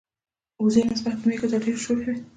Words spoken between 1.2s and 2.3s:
مېږو ته ډیری شوخی وی.